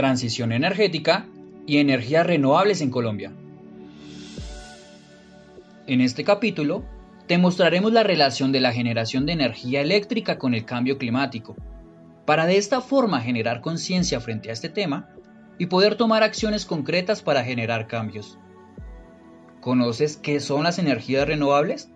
[0.00, 1.26] Transición energética
[1.66, 3.32] y energías renovables en Colombia.
[5.86, 6.86] En este capítulo
[7.26, 11.54] te mostraremos la relación de la generación de energía eléctrica con el cambio climático,
[12.24, 15.10] para de esta forma generar conciencia frente a este tema
[15.58, 18.38] y poder tomar acciones concretas para generar cambios.
[19.60, 21.90] ¿Conoces qué son las energías renovables?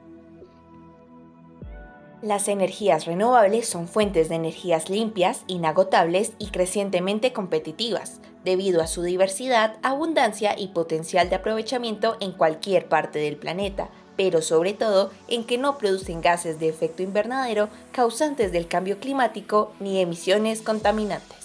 [2.25, 9.03] Las energías renovables son fuentes de energías limpias, inagotables y crecientemente competitivas, debido a su
[9.03, 15.45] diversidad, abundancia y potencial de aprovechamiento en cualquier parte del planeta, pero sobre todo en
[15.45, 21.44] que no producen gases de efecto invernadero causantes del cambio climático ni emisiones contaminantes.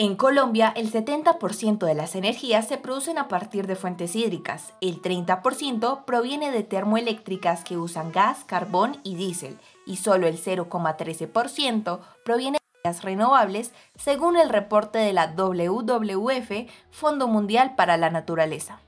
[0.00, 5.02] En Colombia, el 70% de las energías se producen a partir de fuentes hídricas, el
[5.02, 12.58] 30% proviene de termoeléctricas que usan gas, carbón y diésel, y solo el 0,13% proviene
[12.58, 18.78] de energías renovables, según el reporte de la WWF, Fondo Mundial para la Naturaleza.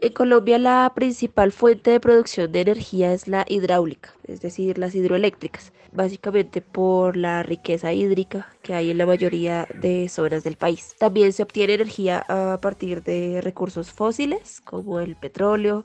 [0.00, 4.94] En Colombia la principal fuente de producción de energía es la hidráulica, es decir, las
[4.94, 10.94] hidroeléctricas, básicamente por la riqueza hídrica que hay en la mayoría de zonas del país.
[11.00, 15.82] También se obtiene energía a partir de recursos fósiles como el petróleo,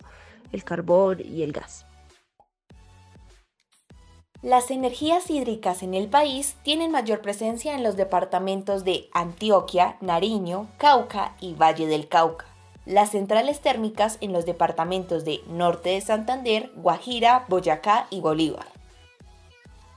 [0.52, 1.88] el carbón y el gas.
[4.44, 10.68] Las energías hídricas en el país tienen mayor presencia en los departamentos de Antioquia, Nariño,
[10.78, 12.53] Cauca y Valle del Cauca
[12.86, 18.68] las centrales térmicas en los departamentos de Norte de Santander, Guajira, Boyacá y Bolívar.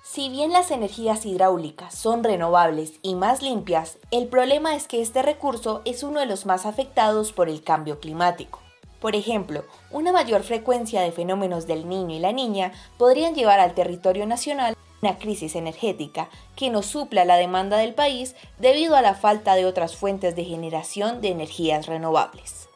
[0.04, 5.20] Si bien las energías hidráulicas son renovables y más limpias, el problema es que este
[5.22, 8.60] recurso es uno de los más afectados por el cambio climático.
[9.00, 13.74] Por ejemplo, una mayor frecuencia de fenómenos del niño y la niña podrían llevar al
[13.74, 19.14] territorio nacional una crisis energética que no supla la demanda del país debido a la
[19.14, 22.68] falta de otras fuentes de generación de energías renovables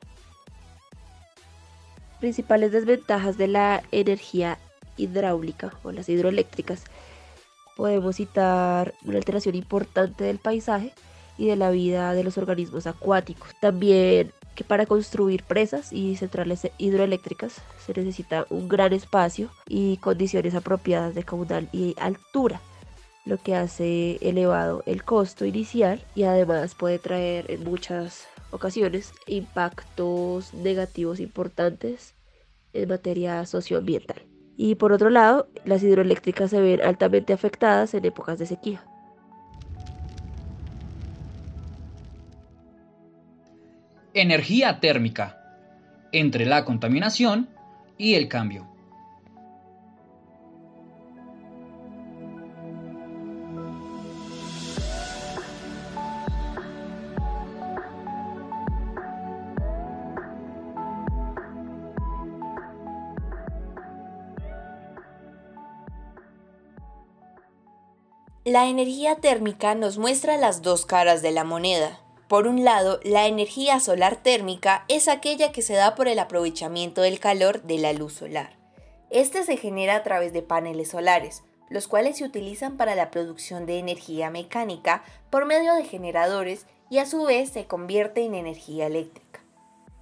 [2.20, 4.58] principales desventajas de la energía
[4.96, 6.84] hidráulica o las hidroeléctricas.
[7.76, 10.92] Podemos citar una alteración importante del paisaje
[11.38, 13.48] y de la vida de los organismos acuáticos.
[13.60, 20.54] También que para construir presas y centrales hidroeléctricas se necesita un gran espacio y condiciones
[20.54, 22.60] apropiadas de caudal y altura,
[23.24, 30.54] lo que hace elevado el costo inicial y además puede traer en muchas ocasiones impactos
[30.54, 32.14] negativos importantes
[32.72, 34.22] en materia socioambiental.
[34.56, 38.84] Y por otro lado, las hidroeléctricas se ven altamente afectadas en épocas de sequía.
[44.12, 45.40] Energía térmica
[46.12, 47.48] entre la contaminación
[47.96, 48.69] y el cambio.
[68.50, 72.00] La energía térmica nos muestra las dos caras de la moneda.
[72.26, 77.00] Por un lado, la energía solar térmica es aquella que se da por el aprovechamiento
[77.00, 78.56] del calor de la luz solar.
[79.08, 83.66] Este se genera a través de paneles solares, los cuales se utilizan para la producción
[83.66, 88.88] de energía mecánica por medio de generadores y a su vez se convierte en energía
[88.88, 89.38] eléctrica.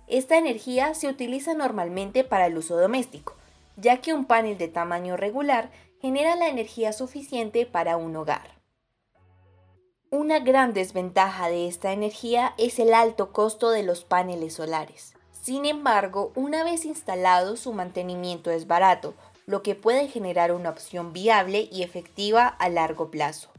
[0.06, 3.37] Esta energía se utiliza normalmente para el uso doméstico,
[3.76, 5.69] ya que un panel de tamaño regular
[6.00, 8.58] genera la energía suficiente para un hogar.
[10.11, 15.14] Una gran desventaja de esta energía es el alto costo de los paneles solares.
[15.32, 19.14] Sin embargo, una vez instalado su mantenimiento es barato,
[19.46, 23.50] lo que puede generar una opción viable y efectiva a largo plazo.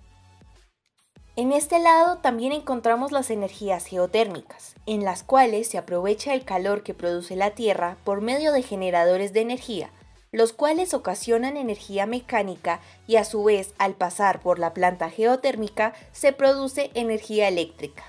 [1.36, 6.84] En este lado también encontramos las energías geotérmicas, en las cuales se aprovecha el calor
[6.84, 9.90] que produce la Tierra por medio de generadores de energía,
[10.32, 15.94] los cuales ocasionan energía mecánica y a su vez al pasar por la planta geotérmica
[16.12, 18.04] se produce energía eléctrica.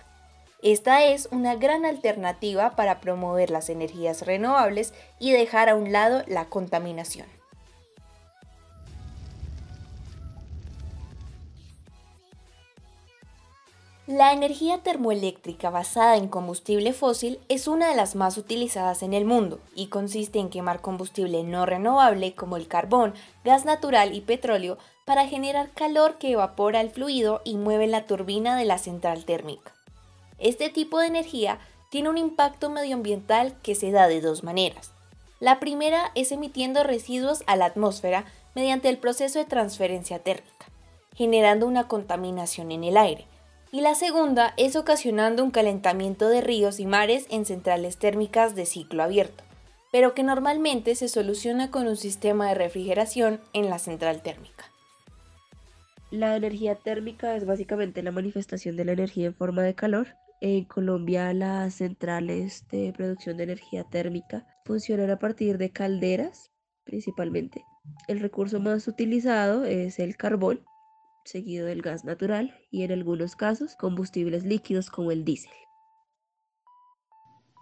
[0.62, 6.22] Esta es una gran alternativa para promover las energías renovables y dejar a un lado
[6.26, 7.39] la contaminación.
[14.10, 19.24] La energía termoeléctrica basada en combustible fósil es una de las más utilizadas en el
[19.24, 23.14] mundo y consiste en quemar combustible no renovable como el carbón,
[23.44, 28.56] gas natural y petróleo para generar calor que evapora el fluido y mueve la turbina
[28.56, 29.72] de la central térmica.
[30.40, 34.90] Este tipo de energía tiene un impacto medioambiental que se da de dos maneras.
[35.38, 38.24] La primera es emitiendo residuos a la atmósfera
[38.56, 40.66] mediante el proceso de transferencia térmica,
[41.14, 43.29] generando una contaminación en el aire
[43.72, 48.66] y la segunda es ocasionando un calentamiento de ríos y mares en centrales térmicas de
[48.66, 49.44] ciclo abierto,
[49.92, 54.64] pero que normalmente se soluciona con un sistema de refrigeración en la central térmica.
[56.10, 60.08] La energía térmica es básicamente la manifestación de la energía en forma de calor.
[60.40, 66.50] En Colombia las centrales de producción de energía térmica funcionan a partir de calderas
[66.84, 67.64] principalmente.
[68.08, 70.64] El recurso más utilizado es el carbón,
[71.30, 75.52] seguido del gas natural y en algunos casos combustibles líquidos como el diésel.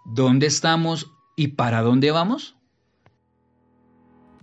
[0.05, 2.55] ¿Dónde estamos y para dónde vamos?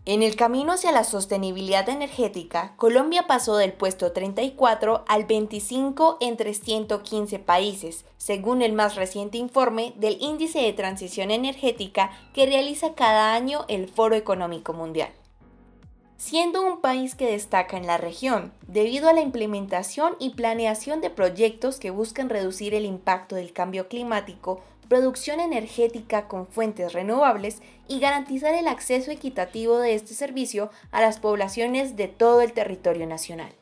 [0.05, 6.55] En el camino hacia la sostenibilidad energética, Colombia pasó del puesto 34 al 25 entre
[6.55, 13.35] 115 países, según el más reciente informe del Índice de Transición Energética que realiza cada
[13.35, 15.11] año el Foro Económico Mundial
[16.17, 21.11] siendo un país que destaca en la región debido a la implementación y planeación de
[21.11, 27.99] proyectos que buscan reducir el impacto del cambio climático, producción energética con fuentes renovables y
[28.01, 33.53] garantizar el acceso equitativo de este servicio a las poblaciones de todo el territorio nacional.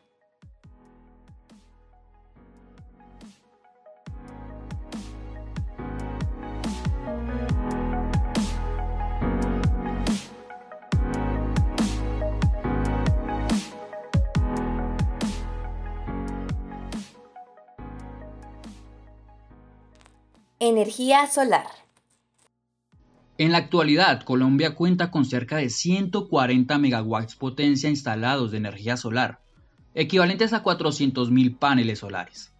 [20.66, 21.66] Energía solar.
[23.36, 29.40] En la actualidad, Colombia cuenta con cerca de 140 megawatts potencia instalados de energía solar,
[29.94, 32.54] equivalentes a 400.000 paneles solares.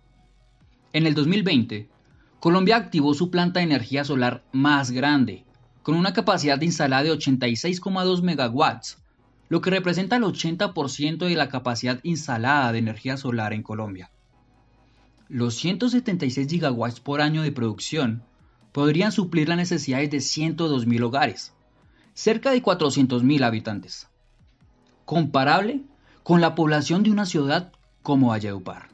[0.92, 1.88] En el 2020,
[2.40, 5.46] Colombia activó su planta de energía solar más grande,
[5.82, 8.98] con una capacidad instalada de 86,2 megawatts,
[9.48, 14.10] lo que representa el 80% de la capacidad instalada de energía solar en Colombia.
[15.28, 18.22] Los 176 gigawatts por año de producción
[18.72, 21.54] podrían suplir las necesidades de 102.000 hogares,
[22.12, 24.08] cerca de 400.000 habitantes,
[25.04, 25.80] comparable
[26.22, 27.72] con la población de una ciudad
[28.02, 28.88] como Valledupar.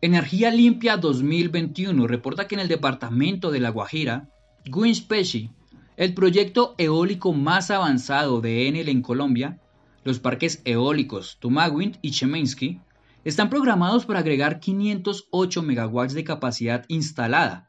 [0.00, 4.28] Energía Limpia 2021 reporta que en el departamento de La Guajira,
[4.64, 5.50] Guinspeci,
[5.96, 9.58] el proyecto eólico más avanzado de Enel en Colombia,
[10.04, 12.80] los parques eólicos Tumaguint y Chemensky,
[13.24, 17.68] están programados para agregar 508 megawatts de capacidad instalada,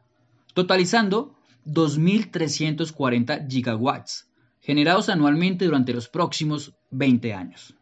[0.53, 1.35] totalizando
[1.65, 4.29] 2.340 gigawatts,
[4.59, 7.73] generados anualmente durante los próximos 20 años.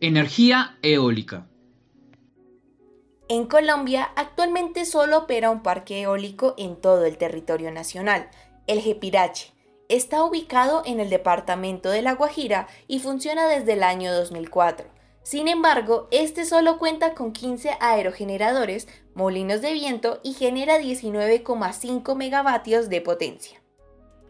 [0.00, 1.48] Energía eólica.
[3.26, 8.28] En Colombia actualmente solo opera un parque eólico en todo el territorio nacional,
[8.66, 9.54] el Jepirache.
[9.88, 14.86] Está ubicado en el departamento de La Guajira y funciona desde el año 2004.
[15.22, 22.90] Sin embargo, este solo cuenta con 15 aerogeneradores, molinos de viento y genera 19,5 megavatios
[22.90, 23.63] de potencia.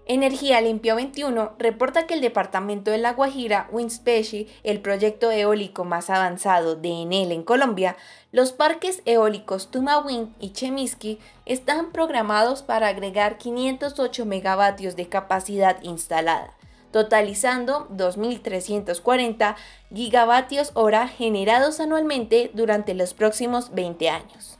[0.06, 6.10] Energía Limpia 21 reporta que el departamento de La Guajira, Winspeci, el proyecto eólico más
[6.10, 7.96] avanzado de Enel en Colombia,
[8.30, 16.52] los parques eólicos Tumawin y Chemiski están programados para agregar 508 megavatios de capacidad instalada,
[16.90, 19.56] totalizando 2.340
[19.94, 24.58] gigavatios hora generados anualmente durante los próximos 20 años.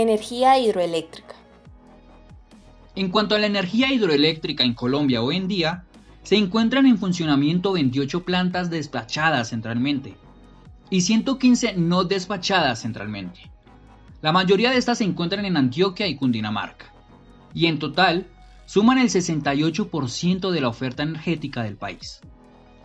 [0.00, 1.34] Energía hidroeléctrica.
[2.96, 5.84] En cuanto a la energía hidroeléctrica en Colombia hoy en día,
[6.22, 10.16] se encuentran en funcionamiento 28 plantas despachadas centralmente
[10.88, 13.50] y 115 no despachadas centralmente.
[14.22, 16.92] La mayoría de estas se encuentran en Antioquia y Cundinamarca,
[17.52, 18.26] y en total
[18.66, 22.20] suman el 68% de la oferta energética del país.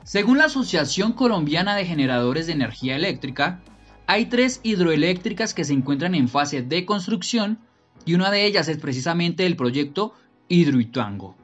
[0.03, 3.61] Según la Asociación Colombiana de Generadores de Energía Eléctrica,
[4.07, 7.59] hay tres hidroeléctricas que se encuentran en fase de construcción
[8.05, 10.13] y una de ellas es precisamente el proyecto
[10.47, 11.35] Hidroituango,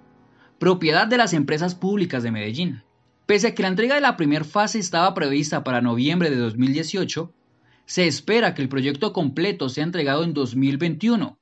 [0.59, 2.83] propiedad de las empresas públicas de Medellín.
[3.25, 7.33] Pese a que la entrega de la primera fase estaba prevista para noviembre de 2018,
[7.85, 11.39] se espera que el proyecto completo sea entregado en 2021,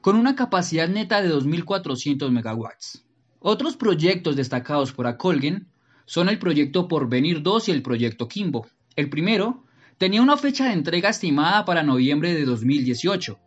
[0.00, 3.04] con una capacidad neta de 2.400 megawatts.
[3.38, 5.68] Otros proyectos destacados por Acolgen
[6.06, 8.66] son el proyecto Porvenir 2 y el proyecto Kimbo.
[8.96, 9.65] El primero
[9.98, 13.38] tenía una fecha de entrega estimada para noviembre de 2018,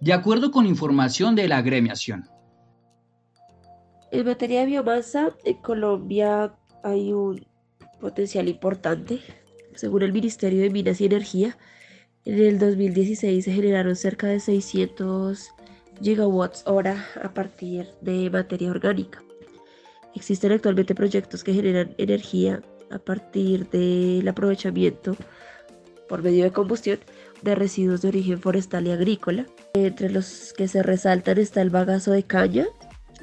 [0.00, 2.28] de acuerdo con información de la agremiación.
[4.12, 7.46] En materia de biomasa, en Colombia hay un
[8.00, 9.20] potencial importante.
[9.74, 11.56] Según el Ministerio de Minas y Energía,
[12.24, 15.50] en el 2016 se generaron cerca de 600
[16.02, 19.22] gigawatts hora a partir de materia orgánica.
[20.14, 25.16] Existen actualmente proyectos que generan energía a partir del aprovechamiento
[26.08, 26.98] por medio de combustión
[27.42, 29.46] de residuos de origen forestal y agrícola.
[29.74, 32.66] Entre los que se resaltan está el bagazo de caña,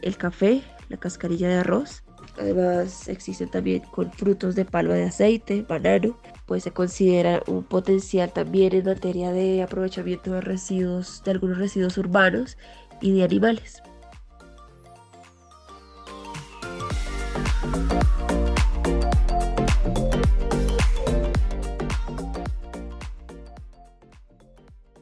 [0.01, 2.03] el café, la cascarilla de arroz.
[2.37, 8.31] Además existen también con frutos de palma de aceite, banano, pues se considera un potencial
[8.33, 12.57] también en materia de aprovechamiento de residuos, de algunos residuos urbanos
[13.01, 13.83] y de animales.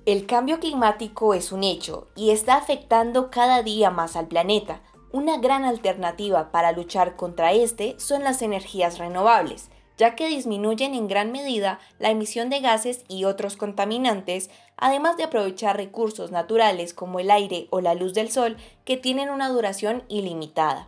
[0.08, 4.82] El cambio climático es un hecho y está afectando cada día más al planeta.
[5.12, 11.08] Una gran alternativa para luchar contra este son las energías renovables, ya que disminuyen en
[11.08, 17.20] gran medida la emisión de gases y otros contaminantes, además de aprovechar recursos naturales como
[17.20, 20.88] el aire o la luz del sol que tienen una duración ilimitada.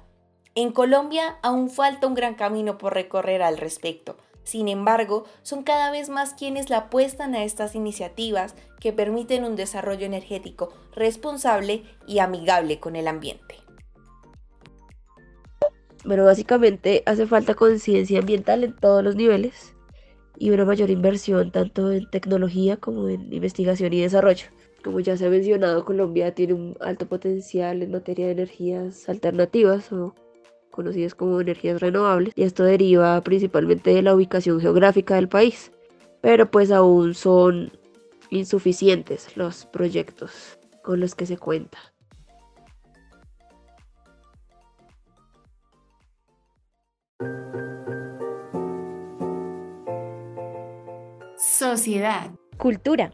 [0.55, 4.17] En Colombia aún falta un gran camino por recorrer al respecto.
[4.43, 9.55] Sin embargo, son cada vez más quienes la apuestan a estas iniciativas que permiten un
[9.55, 13.55] desarrollo energético responsable y amigable con el ambiente.
[16.05, 19.73] Bueno, básicamente hace falta conciencia ambiental en todos los niveles
[20.37, 24.47] y una mayor inversión tanto en tecnología como en investigación y desarrollo.
[24.83, 29.93] Como ya se ha mencionado, Colombia tiene un alto potencial en materia de energías alternativas
[29.93, 30.13] o
[30.73, 35.71] conocidas como energías renovables, y esto deriva principalmente de la ubicación geográfica del país,
[36.19, 37.71] pero pues aún son
[38.31, 41.77] insuficientes los proyectos con los que se cuenta.
[51.37, 52.31] Sociedad.
[52.57, 53.13] Cultura.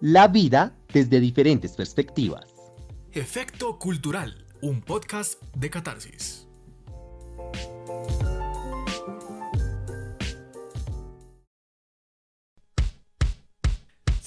[0.00, 2.46] La vida desde diferentes perspectivas.
[3.12, 6.49] Efecto Cultural, un podcast de catarsis.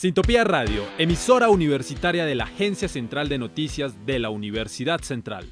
[0.03, 5.45] Sintopía Radio, emisora universitaria de la Agencia Central de Noticias de la Universidad Central.